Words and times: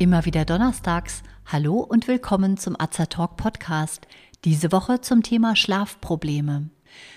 Immer 0.00 0.24
wieder 0.24 0.46
donnerstags. 0.46 1.22
Hallo 1.44 1.80
und 1.80 2.08
willkommen 2.08 2.56
zum 2.56 2.74
Azertalk 2.80 3.36
Podcast. 3.36 4.06
Diese 4.46 4.72
Woche 4.72 5.02
zum 5.02 5.22
Thema 5.22 5.56
Schlafprobleme. 5.56 6.70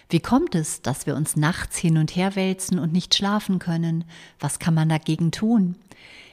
Wie 0.10 0.20
kommt 0.20 0.54
es, 0.54 0.82
dass 0.82 1.06
wir 1.06 1.16
uns 1.16 1.38
nachts 1.38 1.78
hin 1.78 1.98
und 1.98 2.16
her 2.16 2.36
wälzen 2.36 2.80
und 2.80 2.92
nicht 2.92 3.16
schlafen 3.16 3.60
können? 3.60 4.04
Was 4.40 4.60
kann 4.60 4.74
man 4.74 4.90
dagegen 4.90 5.32
tun? 5.32 5.78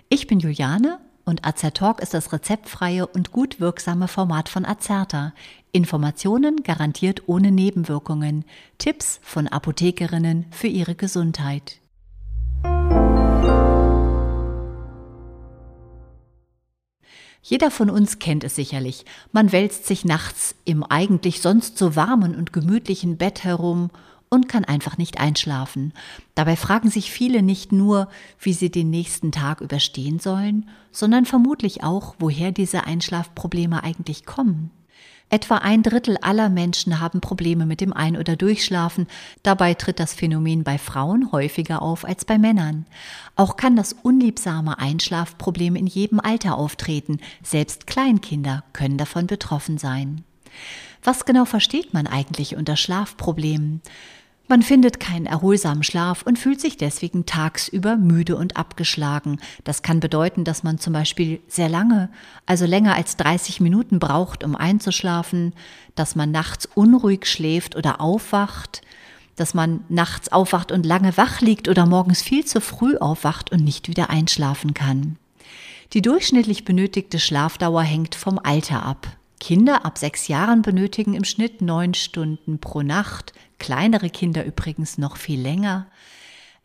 Ich 0.08 0.26
bin 0.26 0.40
Juliane 0.40 0.98
und 1.30 1.46
Azertalk 1.46 2.00
ist 2.00 2.12
das 2.12 2.32
rezeptfreie 2.32 3.06
und 3.06 3.30
gut 3.30 3.60
wirksame 3.60 4.08
Format 4.08 4.48
von 4.48 4.66
Azerta. 4.66 5.32
Informationen 5.72 6.62
garantiert 6.64 7.22
ohne 7.28 7.52
Nebenwirkungen. 7.52 8.44
Tipps 8.78 9.20
von 9.22 9.46
Apothekerinnen 9.46 10.46
für 10.50 10.66
ihre 10.66 10.96
Gesundheit. 10.96 11.78
Jeder 17.42 17.70
von 17.70 17.88
uns 17.88 18.18
kennt 18.18 18.44
es 18.44 18.56
sicherlich. 18.56 19.06
Man 19.32 19.52
wälzt 19.52 19.86
sich 19.86 20.04
nachts 20.04 20.56
im 20.64 20.82
eigentlich 20.82 21.40
sonst 21.40 21.78
so 21.78 21.96
warmen 21.96 22.34
und 22.34 22.52
gemütlichen 22.52 23.16
Bett 23.16 23.44
herum 23.44 23.90
und 24.30 24.48
kann 24.48 24.64
einfach 24.64 24.96
nicht 24.96 25.20
einschlafen. 25.20 25.92
Dabei 26.34 26.56
fragen 26.56 26.88
sich 26.88 27.10
viele 27.10 27.42
nicht 27.42 27.72
nur, 27.72 28.08
wie 28.38 28.52
sie 28.52 28.70
den 28.70 28.88
nächsten 28.88 29.32
Tag 29.32 29.60
überstehen 29.60 30.20
sollen, 30.20 30.70
sondern 30.92 31.26
vermutlich 31.26 31.82
auch, 31.82 32.14
woher 32.18 32.52
diese 32.52 32.84
Einschlafprobleme 32.84 33.82
eigentlich 33.82 34.24
kommen. 34.24 34.70
Etwa 35.32 35.58
ein 35.58 35.84
Drittel 35.84 36.16
aller 36.18 36.48
Menschen 36.48 36.98
haben 36.98 37.20
Probleme 37.20 37.64
mit 37.64 37.80
dem 37.80 37.92
Ein- 37.92 38.16
oder 38.16 38.34
Durchschlafen. 38.34 39.06
Dabei 39.44 39.74
tritt 39.74 40.00
das 40.00 40.12
Phänomen 40.12 40.64
bei 40.64 40.76
Frauen 40.76 41.30
häufiger 41.30 41.82
auf 41.82 42.04
als 42.04 42.24
bei 42.24 42.36
Männern. 42.36 42.84
Auch 43.36 43.56
kann 43.56 43.76
das 43.76 43.92
unliebsame 43.92 44.80
Einschlafproblem 44.80 45.76
in 45.76 45.86
jedem 45.86 46.18
Alter 46.18 46.56
auftreten. 46.56 47.20
Selbst 47.44 47.86
Kleinkinder 47.86 48.64
können 48.72 48.98
davon 48.98 49.28
betroffen 49.28 49.78
sein. 49.78 50.24
Was 51.04 51.24
genau 51.24 51.44
versteht 51.44 51.94
man 51.94 52.08
eigentlich 52.08 52.56
unter 52.56 52.76
Schlafproblemen? 52.76 53.82
Man 54.50 54.62
findet 54.62 54.98
keinen 54.98 55.26
erholsamen 55.26 55.84
Schlaf 55.84 56.22
und 56.22 56.36
fühlt 56.36 56.60
sich 56.60 56.76
deswegen 56.76 57.24
tagsüber 57.24 57.94
müde 57.94 58.34
und 58.34 58.56
abgeschlagen. 58.56 59.38
Das 59.62 59.82
kann 59.82 60.00
bedeuten, 60.00 60.42
dass 60.42 60.64
man 60.64 60.78
zum 60.80 60.92
Beispiel 60.92 61.38
sehr 61.46 61.68
lange, 61.68 62.10
also 62.46 62.66
länger 62.66 62.96
als 62.96 63.16
30 63.16 63.60
Minuten 63.60 64.00
braucht, 64.00 64.42
um 64.42 64.56
einzuschlafen, 64.56 65.52
dass 65.94 66.16
man 66.16 66.32
nachts 66.32 66.66
unruhig 66.66 67.26
schläft 67.26 67.76
oder 67.76 68.00
aufwacht, 68.00 68.82
dass 69.36 69.54
man 69.54 69.84
nachts 69.88 70.32
aufwacht 70.32 70.72
und 70.72 70.84
lange 70.84 71.16
wach 71.16 71.40
liegt 71.40 71.68
oder 71.68 71.86
morgens 71.86 72.20
viel 72.20 72.44
zu 72.44 72.60
früh 72.60 72.96
aufwacht 72.96 73.52
und 73.52 73.62
nicht 73.62 73.86
wieder 73.86 74.10
einschlafen 74.10 74.74
kann. 74.74 75.16
Die 75.92 76.02
durchschnittlich 76.02 76.64
benötigte 76.64 77.20
Schlafdauer 77.20 77.82
hängt 77.82 78.16
vom 78.16 78.40
Alter 78.42 78.82
ab. 78.84 79.16
Kinder 79.38 79.84
ab 79.84 79.96
sechs 79.96 80.26
Jahren 80.26 80.60
benötigen 80.62 81.14
im 81.14 81.24
Schnitt 81.24 81.62
neun 81.62 81.94
Stunden 81.94 82.58
pro 82.58 82.82
Nacht, 82.82 83.32
kleinere 83.60 84.10
Kinder 84.10 84.44
übrigens 84.44 84.98
noch 84.98 85.16
viel 85.16 85.40
länger. 85.40 85.86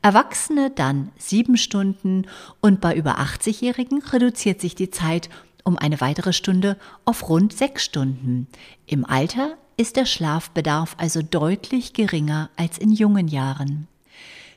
Erwachsene 0.02 0.72
dann 0.72 1.12
sieben 1.18 1.58
Stunden 1.58 2.26
und 2.62 2.82
bei 2.82 2.96
über 2.96 3.20
80-Jährigen 3.20 4.02
reduziert 4.02 4.62
sich 4.62 4.74
die 4.74 4.90
Zeit 4.90 5.30
um 5.64 5.78
eine 5.78 6.02
weitere 6.02 6.34
Stunde 6.34 6.78
auf 7.06 7.30
rund 7.30 7.54
sechs 7.54 7.84
Stunden. 7.84 8.48
Im 8.88 9.06
Alter 9.06 9.58
ist 9.78 9.96
der 9.96 10.06
Schlafbedarf 10.06 10.96
also 10.98 11.22
deutlich 11.22 11.94
geringer 11.94 12.50
als 12.56 12.78
in 12.78 12.92
jungen 12.92 13.28
Jahren. 13.28 13.88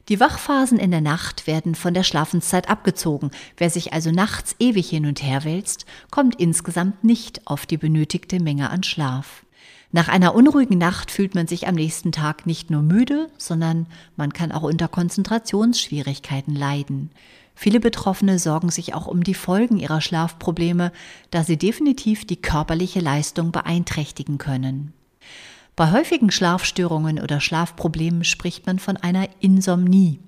Die 0.09 0.21
Wachphasen 0.21 0.79
in 0.79 0.91
der 0.91 1.03
Nacht 1.03 1.47
werden 1.47 1.75
von 1.75 1.93
der 1.93 2.03
Schlafenszeit 2.03 2.71
abgezogen. 2.71 3.31
Wer 3.59 3.69
sich 3.69 3.93
also 3.93 4.11
nachts 4.11 4.57
ewig 4.59 4.89
hin 4.89 5.05
und 5.05 5.23
her 5.23 5.45
wälzt, 5.45 5.85
kommt 6.11 6.37
insgesamt 6.37 7.05
nicht 7.05 7.47
auf 7.47 7.67
die 7.67 7.77
benötigte 7.77 8.41
Menge 8.41 8.71
an 8.71 8.83
Schlaf. 8.83 9.45
Nach 9.91 10.09
einer 10.09 10.35
unruhigen 10.35 10.77
Nacht 10.77 11.11
fühlt 11.11 11.35
man 11.35 11.47
sich 11.47 11.67
am 11.67 11.75
nächsten 11.75 12.13
Tag 12.13 12.45
nicht 12.45 12.71
nur 12.71 12.83
müde, 12.83 13.29
sondern 13.39 13.87
man 14.17 14.33
kann 14.33 14.53
auch 14.53 14.63
unter 14.63 14.87
Konzentrationsschwierigkeiten 14.87 16.55
leiden. 16.55 17.11
Viele 17.55 17.81
Betroffene 17.81 18.39
sorgen 18.39 18.71
sich 18.71 18.95
auch 18.95 19.07
um 19.07 19.25
die 19.25 19.35
Folgen 19.35 19.79
ihrer 19.79 20.01
Schlafprobleme, 20.01 20.93
da 21.31 21.43
sie 21.43 21.57
definitiv 21.57 22.27
die 22.27 22.41
körperliche 22.41 23.01
Leistung 23.01 23.51
beeinträchtigen 23.51 24.39
können. 24.39 24.93
Bei 25.75 25.91
häufigen 25.91 26.31
Schlafstörungen 26.31 27.19
oder 27.19 27.41
Schlafproblemen 27.41 28.25
spricht 28.25 28.67
man 28.67 28.79
von 28.79 28.97
einer 28.97 29.29
Insomnie. 29.41 30.21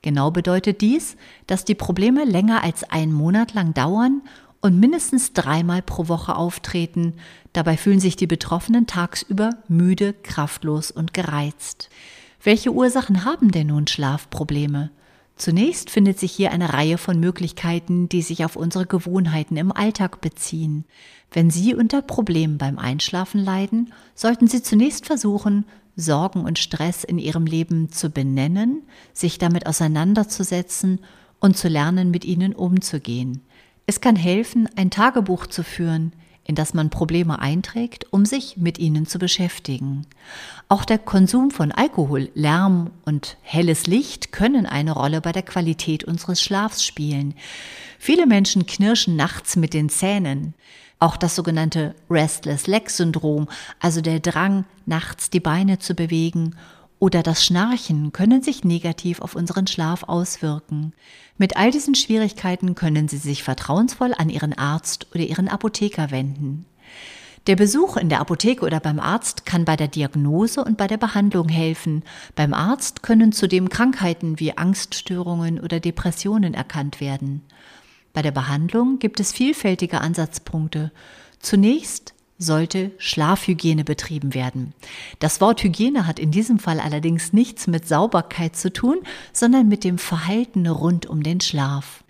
Genau 0.00 0.30
bedeutet 0.30 0.80
dies, 0.80 1.16
dass 1.46 1.64
die 1.64 1.74
Probleme 1.74 2.24
länger 2.24 2.64
als 2.64 2.82
einen 2.84 3.12
Monat 3.12 3.54
lang 3.54 3.74
dauern 3.74 4.22
und 4.62 4.78
mindestens 4.80 5.32
dreimal 5.32 5.82
pro 5.82 6.08
Woche 6.08 6.36
auftreten. 6.36 7.14
Dabei 7.52 7.76
fühlen 7.76 8.00
sich 8.00 8.16
die 8.16 8.28
Betroffenen 8.28 8.86
tagsüber 8.86 9.50
müde, 9.68 10.14
kraftlos 10.14 10.90
und 10.90 11.12
gereizt. 11.12 11.90
Welche 12.42 12.72
Ursachen 12.72 13.24
haben 13.24 13.50
denn 13.50 13.66
nun 13.66 13.86
Schlafprobleme? 13.86 14.90
Zunächst 15.36 15.90
findet 15.90 16.18
sich 16.18 16.30
hier 16.32 16.52
eine 16.52 16.72
Reihe 16.72 16.98
von 16.98 17.18
Möglichkeiten, 17.18 18.08
die 18.08 18.22
sich 18.22 18.44
auf 18.44 18.54
unsere 18.54 18.86
Gewohnheiten 18.86 19.56
im 19.56 19.72
Alltag 19.72 20.20
beziehen. 20.20 20.84
Wenn 21.32 21.50
Sie 21.50 21.74
unter 21.74 22.02
Problemen 22.02 22.58
beim 22.58 22.78
Einschlafen 22.78 23.42
leiden, 23.42 23.92
sollten 24.14 24.46
Sie 24.46 24.62
zunächst 24.62 25.06
versuchen, 25.06 25.64
Sorgen 25.96 26.44
und 26.44 26.58
Stress 26.58 27.02
in 27.02 27.18
Ihrem 27.18 27.46
Leben 27.46 27.90
zu 27.90 28.10
benennen, 28.10 28.82
sich 29.12 29.38
damit 29.38 29.66
auseinanderzusetzen 29.66 31.00
und 31.40 31.56
zu 31.56 31.68
lernen, 31.68 32.10
mit 32.10 32.24
ihnen 32.24 32.54
umzugehen. 32.54 33.42
Es 33.86 34.00
kann 34.00 34.16
helfen, 34.16 34.68
ein 34.76 34.90
Tagebuch 34.90 35.46
zu 35.46 35.64
führen, 35.64 36.12
in 36.44 36.54
das 36.54 36.74
man 36.74 36.90
Probleme 36.90 37.38
einträgt, 37.38 38.06
um 38.10 38.24
sich 38.24 38.56
mit 38.56 38.78
ihnen 38.78 39.06
zu 39.06 39.18
beschäftigen. 39.18 40.06
Auch 40.68 40.84
der 40.84 40.98
Konsum 40.98 41.50
von 41.50 41.72
Alkohol, 41.72 42.30
Lärm 42.34 42.90
und 43.04 43.36
helles 43.42 43.86
Licht 43.86 44.32
können 44.32 44.66
eine 44.66 44.92
Rolle 44.92 45.20
bei 45.20 45.32
der 45.32 45.42
Qualität 45.42 46.04
unseres 46.04 46.42
Schlafs 46.42 46.84
spielen. 46.84 47.34
Viele 47.98 48.26
Menschen 48.26 48.66
knirschen 48.66 49.14
nachts 49.14 49.56
mit 49.56 49.74
den 49.74 49.88
Zähnen. 49.88 50.54
Auch 50.98 51.16
das 51.16 51.34
sogenannte 51.34 51.94
Restless 52.10 52.66
Leg 52.66 52.90
Syndrom, 52.90 53.48
also 53.80 54.00
der 54.00 54.20
Drang, 54.20 54.64
nachts 54.86 55.30
die 55.30 55.40
Beine 55.40 55.78
zu 55.78 55.94
bewegen 55.94 56.56
oder 57.02 57.24
das 57.24 57.44
Schnarchen 57.44 58.12
können 58.12 58.42
sich 58.42 58.62
negativ 58.62 59.20
auf 59.22 59.34
unseren 59.34 59.66
Schlaf 59.66 60.04
auswirken. 60.04 60.92
Mit 61.36 61.56
all 61.56 61.72
diesen 61.72 61.96
Schwierigkeiten 61.96 62.76
können 62.76 63.08
Sie 63.08 63.16
sich 63.16 63.42
vertrauensvoll 63.42 64.14
an 64.16 64.30
Ihren 64.30 64.56
Arzt 64.56 65.08
oder 65.12 65.24
Ihren 65.24 65.48
Apotheker 65.48 66.12
wenden. 66.12 66.64
Der 67.48 67.56
Besuch 67.56 67.96
in 67.96 68.08
der 68.08 68.20
Apotheke 68.20 68.64
oder 68.64 68.78
beim 68.78 69.00
Arzt 69.00 69.44
kann 69.44 69.64
bei 69.64 69.74
der 69.74 69.88
Diagnose 69.88 70.62
und 70.62 70.76
bei 70.76 70.86
der 70.86 70.96
Behandlung 70.96 71.48
helfen. 71.48 72.04
Beim 72.36 72.54
Arzt 72.54 73.02
können 73.02 73.32
zudem 73.32 73.68
Krankheiten 73.68 74.38
wie 74.38 74.56
Angststörungen 74.56 75.58
oder 75.58 75.80
Depressionen 75.80 76.54
erkannt 76.54 77.00
werden. 77.00 77.42
Bei 78.12 78.22
der 78.22 78.30
Behandlung 78.30 79.00
gibt 79.00 79.18
es 79.18 79.32
vielfältige 79.32 80.00
Ansatzpunkte. 80.02 80.92
Zunächst 81.40 82.14
sollte 82.38 82.90
Schlafhygiene 82.98 83.84
betrieben 83.84 84.34
werden. 84.34 84.74
Das 85.18 85.40
Wort 85.40 85.62
Hygiene 85.62 86.06
hat 86.06 86.18
in 86.18 86.30
diesem 86.30 86.58
Fall 86.58 86.80
allerdings 86.80 87.32
nichts 87.32 87.66
mit 87.66 87.86
Sauberkeit 87.86 88.56
zu 88.56 88.72
tun, 88.72 88.98
sondern 89.32 89.68
mit 89.68 89.84
dem 89.84 89.98
Verhalten 89.98 90.66
rund 90.66 91.06
um 91.06 91.22
den 91.22 91.40
Schlaf. 91.40 92.01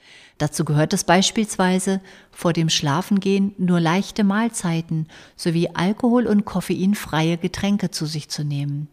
Dazu 0.43 0.65
gehört 0.65 0.93
es 0.93 1.05
beispielsweise, 1.05 2.01
vor 2.33 2.53
dem 2.53 2.69
Schlafengehen 2.69 3.55
nur 3.59 3.79
leichte 3.79 4.25
Mahlzeiten 4.25 5.07
sowie 5.37 5.69
alkohol- 5.73 6.27
und 6.27 6.45
koffeinfreie 6.45 7.39
Getränke 7.39 7.93
zu 7.93 8.07
sich 8.07 8.29
zu 8.29 8.43
nehmen. 8.43 8.89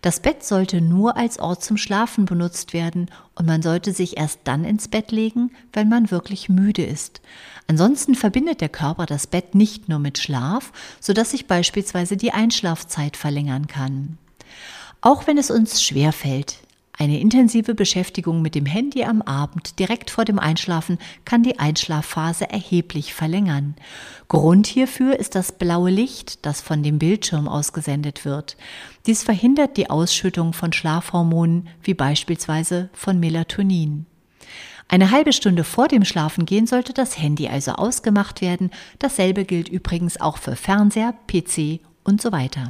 Das 0.00 0.20
Bett 0.20 0.42
sollte 0.44 0.80
nur 0.80 1.18
als 1.18 1.38
Ort 1.38 1.62
zum 1.62 1.76
Schlafen 1.76 2.24
benutzt 2.24 2.72
werden 2.72 3.10
und 3.34 3.44
man 3.44 3.60
sollte 3.60 3.92
sich 3.92 4.16
erst 4.16 4.40
dann 4.44 4.64
ins 4.64 4.88
Bett 4.88 5.12
legen, 5.12 5.50
wenn 5.74 5.90
man 5.90 6.10
wirklich 6.10 6.48
müde 6.48 6.86
ist. 6.86 7.20
Ansonsten 7.66 8.14
verbindet 8.14 8.62
der 8.62 8.70
Körper 8.70 9.04
das 9.04 9.26
Bett 9.26 9.54
nicht 9.54 9.90
nur 9.90 9.98
mit 9.98 10.16
Schlaf, 10.16 10.72
sodass 11.00 11.32
sich 11.32 11.46
beispielsweise 11.46 12.16
die 12.16 12.32
Einschlafzeit 12.32 13.18
verlängern 13.18 13.66
kann. 13.66 14.16
Auch 15.02 15.26
wenn 15.26 15.36
es 15.36 15.50
uns 15.50 15.82
schwer 15.82 16.14
fällt, 16.14 16.63
eine 16.96 17.18
intensive 17.18 17.74
Beschäftigung 17.74 18.40
mit 18.40 18.54
dem 18.54 18.66
Handy 18.66 19.04
am 19.04 19.20
Abend 19.22 19.80
direkt 19.80 20.10
vor 20.10 20.24
dem 20.24 20.38
Einschlafen 20.38 20.98
kann 21.24 21.42
die 21.42 21.58
Einschlafphase 21.58 22.48
erheblich 22.48 23.14
verlängern. 23.14 23.74
Grund 24.28 24.68
hierfür 24.68 25.18
ist 25.18 25.34
das 25.34 25.52
blaue 25.52 25.90
Licht, 25.90 26.46
das 26.46 26.60
von 26.60 26.84
dem 26.84 27.00
Bildschirm 27.00 27.48
ausgesendet 27.48 28.24
wird. 28.24 28.56
Dies 29.06 29.24
verhindert 29.24 29.76
die 29.76 29.90
Ausschüttung 29.90 30.52
von 30.52 30.72
Schlafhormonen 30.72 31.68
wie 31.82 31.94
beispielsweise 31.94 32.90
von 32.92 33.18
Melatonin. 33.18 34.06
Eine 34.86 35.10
halbe 35.10 35.32
Stunde 35.32 35.64
vor 35.64 35.88
dem 35.88 36.04
Schlafengehen 36.04 36.68
sollte 36.68 36.92
das 36.92 37.18
Handy 37.18 37.48
also 37.48 37.72
ausgemacht 37.72 38.40
werden. 38.40 38.70
Dasselbe 39.00 39.44
gilt 39.44 39.68
übrigens 39.68 40.20
auch 40.20 40.38
für 40.38 40.54
Fernseher, 40.54 41.14
PC 41.26 41.80
und 42.04 42.22
so 42.22 42.30
weiter. 42.30 42.68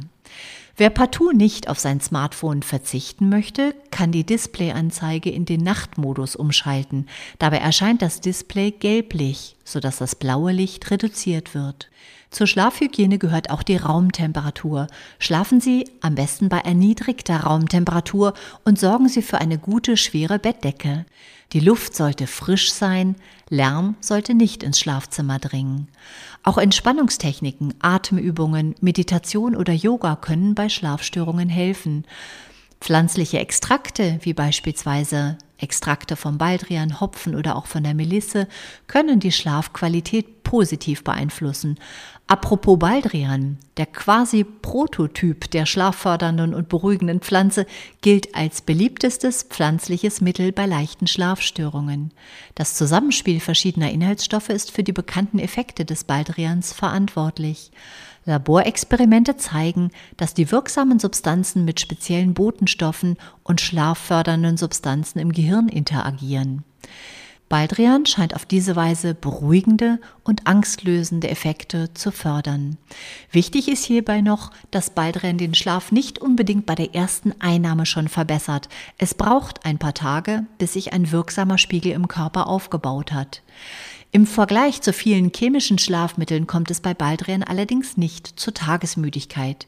Wer 0.77 0.89
partout 0.89 1.31
nicht 1.31 1.69
auf 1.69 1.79
sein 1.79 2.01
Smartphone 2.01 2.61
verzichten 2.61 3.29
möchte, 3.29 3.73
kann 3.91 4.11
die 4.11 4.25
Displayanzeige 4.25 5.29
in 5.29 5.45
den 5.45 5.61
Nachtmodus 5.61 6.35
umschalten. 6.35 7.07
Dabei 7.39 7.59
erscheint 7.59 8.01
das 8.01 8.19
Display 8.19 8.71
gelblich, 8.71 9.54
sodass 9.65 9.97
das 9.97 10.15
blaue 10.15 10.53
Licht 10.53 10.89
reduziert 10.89 11.53
wird. 11.53 11.89
Zur 12.31 12.47
Schlafhygiene 12.47 13.17
gehört 13.17 13.49
auch 13.49 13.63
die 13.63 13.77
Raumtemperatur. 13.77 14.87
Schlafen 15.19 15.59
Sie 15.59 15.89
am 16.01 16.15
besten 16.15 16.49
bei 16.49 16.59
erniedrigter 16.59 17.41
Raumtemperatur 17.41 18.33
und 18.63 18.79
sorgen 18.79 19.09
Sie 19.09 19.21
für 19.21 19.39
eine 19.39 19.57
gute, 19.57 19.97
schwere 19.97 20.39
Bettdecke. 20.39 21.05
Die 21.53 21.59
Luft 21.59 21.95
sollte 21.95 22.27
frisch 22.27 22.71
sein, 22.71 23.15
Lärm 23.49 23.95
sollte 24.01 24.33
nicht 24.33 24.63
ins 24.63 24.79
Schlafzimmer 24.79 25.39
dringen. 25.39 25.87
Auch 26.43 26.57
Entspannungstechniken, 26.57 27.75
Atemübungen, 27.79 28.75
Meditation 28.81 29.55
oder 29.55 29.73
Yoga 29.73 30.15
können 30.15 30.55
bei 30.55 30.69
Schlafstörungen 30.69 31.49
helfen. 31.49 32.05
Pflanzliche 32.79 33.39
Extrakte, 33.39 34.19
wie 34.21 34.33
beispielsweise 34.33 35.37
Extrakte 35.57 36.15
vom 36.15 36.37
Baldrian, 36.37 36.99
Hopfen 36.99 37.35
oder 37.35 37.55
auch 37.55 37.65
von 37.65 37.83
der 37.83 37.93
Melisse, 37.93 38.47
können 38.87 39.19
die 39.19 39.31
Schlafqualität 39.31 40.43
positiv 40.43 41.03
beeinflussen. 41.03 41.79
Apropos 42.27 42.79
Baldrian, 42.79 43.57
der 43.77 43.85
quasi 43.85 44.43
Prototyp 44.43 45.49
der 45.51 45.65
schlaffördernden 45.65 46.53
und 46.53 46.69
beruhigenden 46.69 47.19
Pflanze 47.19 47.65
gilt 48.01 48.33
als 48.35 48.61
beliebtestes 48.61 49.43
pflanzliches 49.43 50.21
Mittel 50.21 50.51
bei 50.51 50.65
leichten 50.65 51.07
Schlafstörungen. 51.07 52.11
Das 52.55 52.75
Zusammenspiel 52.75 53.39
verschiedener 53.39 53.91
Inhaltsstoffe 53.91 54.49
ist 54.49 54.71
für 54.71 54.83
die 54.83 54.93
bekannten 54.93 55.39
Effekte 55.39 55.85
des 55.85 56.03
Baldrians 56.03 56.73
verantwortlich. 56.73 57.71
Laborexperimente 58.25 59.37
zeigen, 59.37 59.91
dass 60.17 60.33
die 60.33 60.51
wirksamen 60.51 60.99
Substanzen 60.99 61.63
mit 61.63 61.79
speziellen 61.79 62.33
Botenstoffen 62.33 63.17
und 63.43 63.61
schlaffördernden 63.61 64.57
Substanzen 64.57 65.19
im 65.19 65.31
Gehirn 65.31 65.69
interagieren. 65.69 66.63
Baldrian 67.47 68.07
scheint 68.07 68.35
auf 68.35 68.45
diese 68.45 68.75
Weise 68.75 69.13
beruhigende 69.13 69.99
und 70.23 70.47
angstlösende 70.47 71.29
Effekte 71.29 71.93
zu 71.93 72.11
fördern. 72.11 72.77
Wichtig 73.31 73.67
ist 73.67 73.85
hierbei 73.85 74.21
noch, 74.21 74.49
dass 74.71 74.89
Baldrian 74.89 75.37
den 75.37 75.53
Schlaf 75.53 75.91
nicht 75.91 76.17
unbedingt 76.17 76.65
bei 76.65 76.73
der 76.73 76.95
ersten 76.95 77.39
Einnahme 77.39 77.85
schon 77.85 78.07
verbessert. 78.07 78.67
Es 78.97 79.13
braucht 79.13 79.63
ein 79.63 79.77
paar 79.77 79.93
Tage, 79.93 80.47
bis 80.57 80.73
sich 80.73 80.91
ein 80.91 81.11
wirksamer 81.11 81.59
Spiegel 81.59 81.91
im 81.91 82.07
Körper 82.07 82.47
aufgebaut 82.47 83.13
hat. 83.13 83.43
Im 84.15 84.25
Vergleich 84.25 84.81
zu 84.81 84.93
vielen 84.93 85.33
chemischen 85.35 85.77
Schlafmitteln 85.77 86.47
kommt 86.47 86.71
es 86.71 86.79
bei 86.79 86.93
Baldrian 86.93 87.43
allerdings 87.43 87.97
nicht 87.97 88.39
zur 88.39 88.53
Tagesmüdigkeit. 88.53 89.67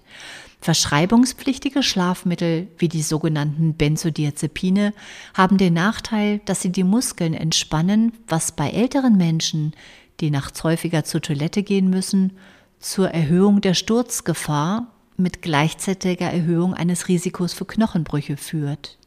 Verschreibungspflichtige 0.61 1.83
Schlafmittel 1.83 2.69
wie 2.77 2.87
die 2.87 3.01
sogenannten 3.01 3.73
Benzodiazepine 3.73 4.93
haben 5.33 5.57
den 5.57 5.73
Nachteil, 5.73 6.39
dass 6.45 6.61
sie 6.61 6.71
die 6.71 6.85
Muskeln 6.85 7.33
entspannen, 7.33 8.13
was 8.29 8.53
bei 8.53 8.69
älteren 8.69 9.17
Menschen, 9.17 9.73
die 10.21 10.31
nachts 10.31 10.63
häufiger 10.63 11.03
zur 11.03 11.21
Toilette 11.21 11.61
gehen 11.61 11.89
müssen, 11.89 12.31
zur 12.79 13.09
Erhöhung 13.09 13.59
der 13.59 13.73
Sturzgefahr 13.73 14.87
mit 15.17 15.41
gleichzeitiger 15.41 16.31
Erhöhung 16.31 16.73
eines 16.73 17.09
Risikos 17.09 17.51
für 17.51 17.65
Knochenbrüche 17.65 18.37
führt. 18.37 18.97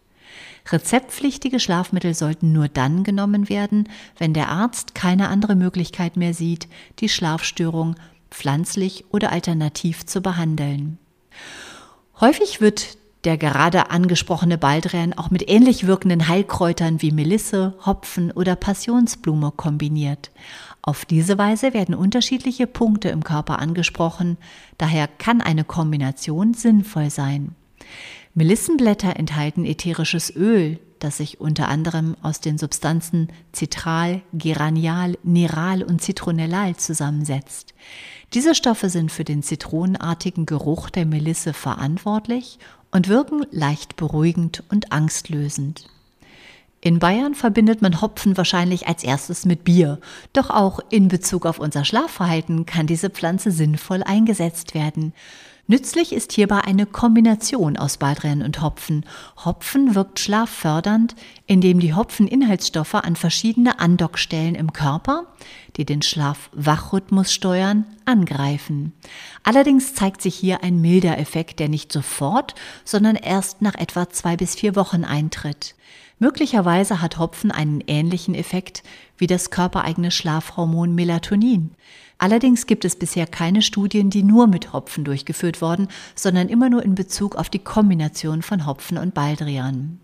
Rezeptpflichtige 0.71 1.61
Schlafmittel 1.61 2.15
sollten 2.15 2.53
nur 2.53 2.69
dann 2.69 3.05
genommen 3.05 3.49
werden, 3.49 3.89
wenn 4.19 4.35
der 4.35 4.49
Arzt 4.49 4.95
keine 4.95 5.29
andere 5.29 5.57
Möglichkeit 5.57 6.17
mehr 6.17 6.35
sieht, 6.35 6.69
die 6.99 7.09
Schlafstörung 7.09 7.97
pflanzlich 8.31 9.05
oder 9.11 9.33
alternativ 9.33 10.07
zu 10.07 10.21
behandeln. 10.21 10.99
Häufig 12.21 12.61
wird 12.61 12.99
der 13.25 13.37
gerade 13.37 13.91
angesprochene 13.91 14.57
Baldrian 14.57 15.13
auch 15.13 15.31
mit 15.31 15.51
ähnlich 15.51 15.87
wirkenden 15.87 16.29
Heilkräutern 16.29 17.03
wie 17.03 17.13
Melisse, 17.13 17.75
Hopfen 17.85 18.31
oder 18.31 18.57
Passionsblume 18.57 19.53
kombiniert. 19.55 20.31
Auf 20.83 21.05
diese 21.05 21.37
Weise 21.37 21.75
werden 21.75 21.95
unterschiedliche 21.95 22.67
Punkte 22.67 23.11
im 23.11 23.23
Körper 23.23 23.59
angesprochen, 23.59 24.39
daher 24.79 25.07
kann 25.07 25.43
eine 25.43 25.65
Kombination 25.65 26.55
sinnvoll 26.55 27.11
sein. 27.11 27.55
Melissenblätter 28.35 29.17
enthalten 29.17 29.65
ätherisches 29.65 30.35
Öl, 30.35 30.79
das 31.01 31.17
sich 31.17 31.41
unter 31.41 31.69
anderem 31.69 32.17
aus 32.23 32.41
den 32.41 32.59
Substanzen 32.59 33.29
Citral, 33.55 34.23
Geranial, 34.33 35.19
Neral 35.23 35.83
und 35.83 36.01
Zitronellal 36.01 36.77
zusammensetzt. 36.77 37.75
Diese 38.35 38.55
Stoffe 38.55 38.89
sind 38.89 39.11
für 39.11 39.25
den 39.25 39.43
zitronenartigen 39.43 40.47
Geruch 40.47 40.91
der 40.91 41.07
Melisse 41.07 41.53
verantwortlich 41.53 42.59
und 42.93 43.09
wirken 43.09 43.45
leicht 43.51 43.97
beruhigend 43.97 44.63
und 44.69 44.93
angstlösend. 44.93 45.89
In 46.83 46.99
Bayern 46.99 47.35
verbindet 47.35 47.83
man 47.83 48.01
Hopfen 48.01 48.37
wahrscheinlich 48.37 48.87
als 48.87 49.05
erstes 49.05 49.45
mit 49.45 49.65
Bier, 49.65 50.01
doch 50.33 50.49
auch 50.49 50.81
in 50.89 51.09
Bezug 51.09 51.45
auf 51.45 51.59
unser 51.59 51.85
Schlafverhalten 51.85 52.65
kann 52.65 52.87
diese 52.87 53.11
Pflanze 53.11 53.51
sinnvoll 53.51 54.03
eingesetzt 54.03 54.75
werden. 54.75 55.13
Nützlich 55.71 56.13
ist 56.13 56.33
hierbei 56.33 56.63
eine 56.63 56.85
Kombination 56.85 57.77
aus 57.77 57.97
Baldrian 57.97 58.43
und 58.43 58.61
Hopfen. 58.61 59.05
Hopfen 59.45 59.95
wirkt 59.95 60.19
schlaffördernd, 60.19 61.15
indem 61.47 61.79
die 61.79 61.95
Hopfeninhaltsstoffe 61.95 62.97
an 62.97 63.15
verschiedene 63.15 63.79
Andockstellen 63.79 64.57
im 64.57 64.73
Körper, 64.73 65.27
die 65.77 65.85
den 65.85 66.03
Schlaf-Wachrhythmus 66.03 67.33
steuern, 67.33 67.85
angreifen. 68.05 68.95
Allerdings 69.45 69.95
zeigt 69.95 70.23
sich 70.23 70.35
hier 70.35 70.65
ein 70.65 70.81
milder 70.81 71.19
Effekt, 71.19 71.61
der 71.61 71.69
nicht 71.69 71.93
sofort, 71.93 72.57
sondern 72.85 73.15
erst 73.15 73.63
nach 73.63 73.77
etwa 73.77 74.11
zwei 74.11 74.37
bis 74.37 74.57
vier 74.57 74.75
Wochen 74.75 75.05
eintritt. 75.05 75.77
Möglicherweise 76.19 77.01
hat 77.01 77.19
Hopfen 77.19 77.53
einen 77.53 77.81
ähnlichen 77.87 78.35
Effekt 78.35 78.83
wie 79.17 79.29
das 79.29 79.51
körpereigene 79.51 80.11
Schlafhormon 80.11 80.97
Melatonin. 80.97 81.77
Allerdings 82.21 82.67
gibt 82.67 82.85
es 82.85 82.97
bisher 82.97 83.27
keine 83.27 83.63
Studien, 83.63 84.11
die 84.11 84.23
nur 84.23 84.47
mit 84.47 84.75
Hopfen 84.75 85.05
durchgeführt 85.05 85.63
wurden, 85.63 85.89
sondern 86.15 86.51
immer 86.51 86.69
nur 86.69 86.83
in 86.83 86.95
Bezug 86.95 87.35
auf 87.35 87.49
die 87.49 87.61
Kombination 87.61 88.43
von 88.43 88.67
Hopfen 88.67 88.99
und 88.99 89.15
Baldrian. 89.15 89.99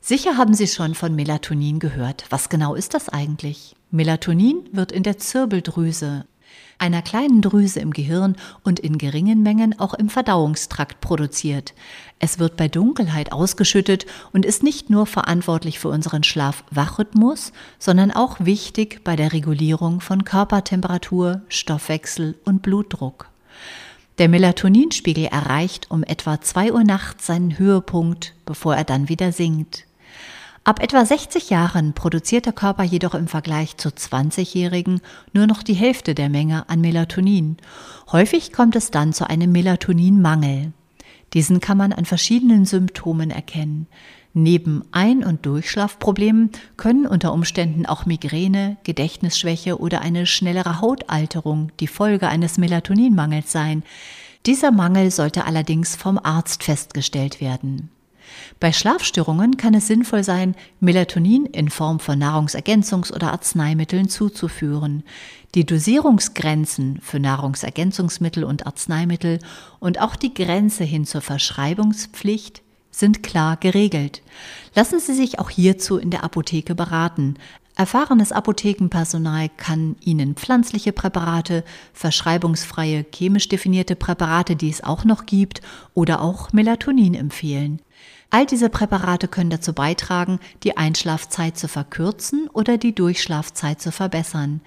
Sicher 0.00 0.36
haben 0.36 0.54
Sie 0.54 0.68
schon 0.68 0.94
von 0.94 1.16
Melatonin 1.16 1.80
gehört. 1.80 2.26
Was 2.30 2.48
genau 2.48 2.76
ist 2.76 2.94
das 2.94 3.08
eigentlich? 3.08 3.74
Melatonin 3.90 4.68
wird 4.70 4.92
in 4.92 5.02
der 5.02 5.18
Zirbeldrüse 5.18 6.26
einer 6.78 7.02
kleinen 7.02 7.42
Drüse 7.42 7.80
im 7.80 7.92
Gehirn 7.92 8.36
und 8.62 8.78
in 8.78 8.98
geringen 8.98 9.42
Mengen 9.42 9.78
auch 9.78 9.94
im 9.94 10.08
Verdauungstrakt 10.08 11.00
produziert. 11.00 11.74
Es 12.18 12.38
wird 12.38 12.56
bei 12.56 12.68
Dunkelheit 12.68 13.32
ausgeschüttet 13.32 14.06
und 14.32 14.44
ist 14.44 14.62
nicht 14.62 14.90
nur 14.90 15.06
verantwortlich 15.06 15.78
für 15.78 15.88
unseren 15.88 16.22
Schlaf-Wach-Rhythmus, 16.22 17.52
sondern 17.78 18.10
auch 18.10 18.36
wichtig 18.40 19.02
bei 19.04 19.16
der 19.16 19.32
Regulierung 19.32 20.00
von 20.00 20.24
Körpertemperatur, 20.24 21.42
Stoffwechsel 21.48 22.38
und 22.44 22.62
Blutdruck. 22.62 23.28
Der 24.18 24.30
Melatoninspiegel 24.30 25.26
erreicht 25.26 25.90
um 25.90 26.02
etwa 26.02 26.40
2 26.40 26.72
Uhr 26.72 26.84
nachts 26.84 27.26
seinen 27.26 27.58
Höhepunkt, 27.58 28.34
bevor 28.46 28.74
er 28.74 28.84
dann 28.84 29.10
wieder 29.10 29.30
sinkt. 29.30 29.84
Ab 30.66 30.82
etwa 30.82 31.06
60 31.06 31.48
Jahren 31.50 31.92
produziert 31.92 32.44
der 32.44 32.52
Körper 32.52 32.82
jedoch 32.82 33.14
im 33.14 33.28
Vergleich 33.28 33.76
zu 33.76 33.88
20-Jährigen 33.90 35.00
nur 35.32 35.46
noch 35.46 35.62
die 35.62 35.74
Hälfte 35.74 36.12
der 36.12 36.28
Menge 36.28 36.68
an 36.68 36.80
Melatonin. 36.80 37.58
Häufig 38.10 38.52
kommt 38.52 38.74
es 38.74 38.90
dann 38.90 39.12
zu 39.12 39.30
einem 39.30 39.52
Melatoninmangel. 39.52 40.72
Diesen 41.34 41.60
kann 41.60 41.78
man 41.78 41.92
an 41.92 42.04
verschiedenen 42.04 42.64
Symptomen 42.64 43.30
erkennen. 43.30 43.86
Neben 44.34 44.82
Ein- 44.90 45.22
und 45.22 45.46
Durchschlafproblemen 45.46 46.50
können 46.76 47.06
unter 47.06 47.32
Umständen 47.32 47.86
auch 47.86 48.04
Migräne, 48.04 48.76
Gedächtnisschwäche 48.82 49.78
oder 49.78 50.00
eine 50.00 50.26
schnellere 50.26 50.80
Hautalterung 50.80 51.70
die 51.78 51.86
Folge 51.86 52.26
eines 52.26 52.58
Melatoninmangels 52.58 53.52
sein. 53.52 53.84
Dieser 54.46 54.72
Mangel 54.72 55.12
sollte 55.12 55.44
allerdings 55.44 55.94
vom 55.94 56.18
Arzt 56.18 56.64
festgestellt 56.64 57.40
werden. 57.40 57.90
Bei 58.60 58.72
Schlafstörungen 58.72 59.56
kann 59.56 59.74
es 59.74 59.86
sinnvoll 59.86 60.24
sein, 60.24 60.54
Melatonin 60.80 61.46
in 61.46 61.70
Form 61.70 62.00
von 62.00 62.22
Nahrungsergänzungs- 62.22 63.12
oder 63.12 63.32
Arzneimitteln 63.32 64.08
zuzuführen. 64.08 65.02
Die 65.54 65.64
Dosierungsgrenzen 65.64 67.00
für 67.00 67.18
Nahrungsergänzungsmittel 67.18 68.44
und 68.44 68.66
Arzneimittel 68.66 69.38
und 69.78 70.00
auch 70.00 70.16
die 70.16 70.34
Grenze 70.34 70.84
hin 70.84 71.06
zur 71.06 71.22
Verschreibungspflicht 71.22 72.62
sind 72.90 73.22
klar 73.22 73.56
geregelt. 73.56 74.22
Lassen 74.74 75.00
Sie 75.00 75.14
sich 75.14 75.38
auch 75.38 75.50
hierzu 75.50 75.98
in 75.98 76.10
der 76.10 76.24
Apotheke 76.24 76.74
beraten. 76.74 77.34
Erfahrenes 77.78 78.32
Apothekenpersonal 78.32 79.50
kann 79.50 79.96
Ihnen 80.00 80.34
pflanzliche 80.34 80.92
Präparate, 80.92 81.62
verschreibungsfreie, 81.92 83.04
chemisch 83.14 83.48
definierte 83.48 83.96
Präparate, 83.96 84.56
die 84.56 84.70
es 84.70 84.82
auch 84.82 85.04
noch 85.04 85.26
gibt, 85.26 85.60
oder 85.92 86.22
auch 86.22 86.54
Melatonin 86.54 87.12
empfehlen. 87.12 87.82
All 88.30 88.44
diese 88.44 88.68
Präparate 88.68 89.28
können 89.28 89.50
dazu 89.50 89.72
beitragen, 89.72 90.40
die 90.64 90.76
Einschlafzeit 90.76 91.56
zu 91.56 91.68
verkürzen 91.68 92.48
oder 92.52 92.76
die 92.76 92.94
Durchschlafzeit 92.94 93.80
zu 93.80 93.92
verbessern. 93.92 94.60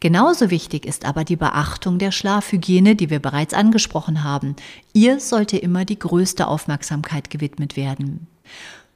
Genauso 0.00 0.50
wichtig 0.50 0.84
ist 0.84 1.04
aber 1.04 1.24
die 1.24 1.36
Beachtung 1.36 1.98
der 1.98 2.12
Schlafhygiene, 2.12 2.96
die 2.96 3.08
wir 3.08 3.18
bereits 3.18 3.54
angesprochen 3.54 4.24
haben. 4.24 4.56
Ihr 4.92 5.20
sollte 5.20 5.56
immer 5.56 5.84
die 5.84 5.98
größte 5.98 6.46
Aufmerksamkeit 6.46 7.30
gewidmet 7.30 7.76
werden. 7.76 8.26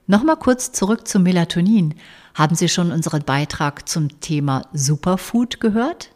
Nochmal 0.06 0.36
kurz 0.36 0.72
zurück 0.72 1.08
zum 1.08 1.22
Melatonin. 1.22 1.94
Haben 2.34 2.54
Sie 2.54 2.68
schon 2.68 2.92
unseren 2.92 3.22
Beitrag 3.22 3.88
zum 3.88 4.20
Thema 4.20 4.62
Superfood 4.72 5.60
gehört? 5.60 6.10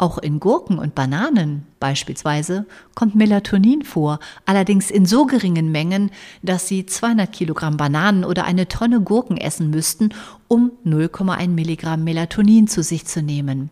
Auch 0.00 0.16
in 0.16 0.40
Gurken 0.40 0.78
und 0.78 0.94
Bananen 0.94 1.66
beispielsweise 1.78 2.64
kommt 2.94 3.16
Melatonin 3.16 3.82
vor, 3.82 4.18
allerdings 4.46 4.90
in 4.90 5.04
so 5.04 5.26
geringen 5.26 5.70
Mengen, 5.70 6.10
dass 6.42 6.66
Sie 6.66 6.86
200 6.86 7.30
Kilogramm 7.30 7.76
Bananen 7.76 8.24
oder 8.24 8.44
eine 8.44 8.66
Tonne 8.66 9.02
Gurken 9.02 9.36
essen 9.36 9.68
müssten, 9.68 10.14
um 10.48 10.72
0,1 10.86 11.48
Milligramm 11.48 12.02
Melatonin 12.02 12.66
zu 12.66 12.82
sich 12.82 13.04
zu 13.04 13.20
nehmen. 13.20 13.68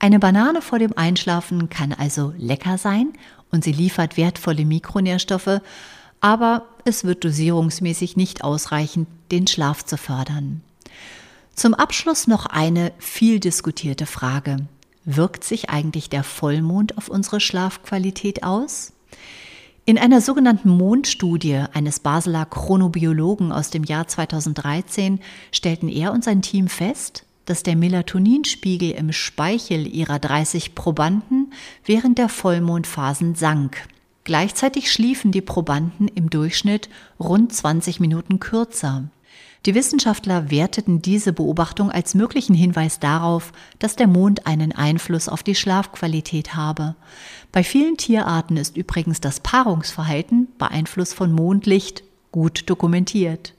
Eine 0.00 0.18
Banane 0.18 0.60
vor 0.60 0.80
dem 0.80 0.98
Einschlafen 0.98 1.68
kann 1.68 1.92
also 1.92 2.34
lecker 2.36 2.76
sein 2.76 3.12
und 3.52 3.62
sie 3.62 3.70
liefert 3.70 4.16
wertvolle 4.16 4.64
Mikronährstoffe, 4.64 5.60
aber 6.20 6.64
es 6.84 7.04
wird 7.04 7.22
dosierungsmäßig 7.24 8.16
nicht 8.16 8.42
ausreichen, 8.42 9.06
den 9.30 9.46
Schlaf 9.46 9.84
zu 9.84 9.96
fördern. 9.96 10.62
Zum 11.54 11.74
Abschluss 11.74 12.26
noch 12.26 12.46
eine 12.46 12.90
viel 12.98 13.38
diskutierte 13.38 14.06
Frage. 14.06 14.66
Wirkt 15.04 15.44
sich 15.44 15.70
eigentlich 15.70 16.10
der 16.10 16.24
Vollmond 16.24 16.98
auf 16.98 17.08
unsere 17.08 17.40
Schlafqualität 17.40 18.42
aus? 18.42 18.92
In 19.86 19.98
einer 19.98 20.20
sogenannten 20.20 20.68
Mondstudie 20.68 21.64
eines 21.72 22.00
Basler 22.00 22.44
Chronobiologen 22.44 23.50
aus 23.50 23.70
dem 23.70 23.82
Jahr 23.84 24.06
2013 24.06 25.20
stellten 25.52 25.88
er 25.88 26.12
und 26.12 26.22
sein 26.22 26.42
Team 26.42 26.68
fest, 26.68 27.24
dass 27.46 27.62
der 27.62 27.76
Melatoninspiegel 27.76 28.92
im 28.92 29.10
Speichel 29.12 29.92
ihrer 29.92 30.18
30 30.18 30.74
Probanden 30.74 31.52
während 31.84 32.18
der 32.18 32.28
Vollmondphasen 32.28 33.34
sank. 33.34 33.88
Gleichzeitig 34.24 34.92
schliefen 34.92 35.32
die 35.32 35.40
Probanden 35.40 36.06
im 36.08 36.30
Durchschnitt 36.30 36.90
rund 37.18 37.52
20 37.52 37.98
Minuten 38.00 38.38
kürzer. 38.38 39.04
Die 39.66 39.74
Wissenschaftler 39.74 40.50
werteten 40.50 41.02
diese 41.02 41.34
Beobachtung 41.34 41.90
als 41.90 42.14
möglichen 42.14 42.54
Hinweis 42.54 42.98
darauf, 42.98 43.52
dass 43.78 43.94
der 43.94 44.06
Mond 44.06 44.46
einen 44.46 44.72
Einfluss 44.72 45.28
auf 45.28 45.42
die 45.42 45.54
Schlafqualität 45.54 46.54
habe. 46.54 46.94
Bei 47.52 47.62
vielen 47.62 47.98
Tierarten 47.98 48.56
ist 48.56 48.78
übrigens 48.78 49.20
das 49.20 49.40
Paarungsverhalten 49.40 50.48
bei 50.56 50.68
Einfluss 50.68 51.12
von 51.12 51.32
Mondlicht 51.32 52.04
gut 52.32 52.70
dokumentiert. 52.70 53.54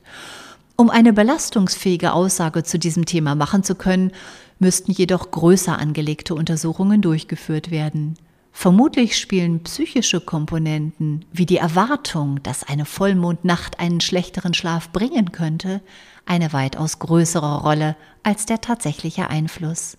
Um 0.76 0.90
eine 0.90 1.14
belastungsfähige 1.14 2.14
Aussage 2.14 2.64
zu 2.64 2.80
diesem 2.80 3.06
Thema 3.06 3.36
machen 3.36 3.64
zu 3.64 3.76
können, 3.76 4.12
müssten 4.58 4.92
jedoch 4.92 5.30
größer 5.30 5.78
angelegte 5.78 6.34
Untersuchungen 6.34 7.02
durchgeführt 7.02 7.70
werden. 7.70 8.18
Vermutlich 8.52 9.18
spielen 9.18 9.64
psychische 9.64 10.22
Komponenten 10.22 11.26
wie 11.32 11.46
die 11.46 11.58
Erwartung, 11.58 12.44
dass 12.44 12.64
eine 12.64 12.86
Vollmondnacht 12.86 13.80
einen 13.80 14.02
schlechteren 14.02 14.54
Schlaf 14.54 14.90
bringen 14.90 15.32
könnte, 15.32 15.82
eine 16.26 16.54
weitaus 16.54 17.00
größere 17.00 17.62
Rolle 17.62 17.96
als 18.24 18.46
der 18.46 18.62
tatsächliche 18.62 19.30
Einfluss. 19.30 19.98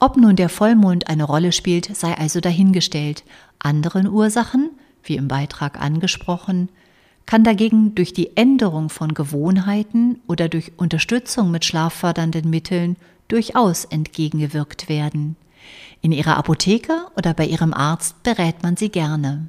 Ob 0.00 0.16
nun 0.16 0.34
der 0.34 0.48
Vollmond 0.48 1.08
eine 1.08 1.24
Rolle 1.24 1.52
spielt, 1.52 1.94
sei 1.94 2.16
also 2.16 2.40
dahingestellt. 2.40 3.22
Anderen 3.58 4.08
Ursachen, 4.08 4.70
wie 5.04 5.16
im 5.16 5.28
Beitrag 5.28 5.80
angesprochen, 5.80 6.70
kann 7.26 7.44
dagegen 7.44 7.94
durch 7.94 8.12
die 8.12 8.36
Änderung 8.36 8.88
von 8.88 9.14
Gewohnheiten 9.14 10.20
oder 10.26 10.48
durch 10.48 10.72
Unterstützung 10.78 11.50
mit 11.50 11.64
schlaffördernden 11.64 12.48
Mitteln 12.48 12.96
durchaus 13.28 13.84
entgegengewirkt 13.84 14.88
werden. 14.88 15.36
In 16.00 16.12
Ihrer 16.12 16.36
Apotheke 16.36 17.06
oder 17.16 17.34
bei 17.34 17.46
Ihrem 17.46 17.74
Arzt 17.74 18.22
berät 18.22 18.62
man 18.62 18.76
Sie 18.76 18.90
gerne. 18.90 19.48